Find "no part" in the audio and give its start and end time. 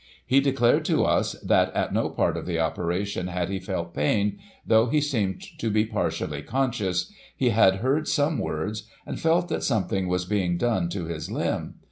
1.93-2.35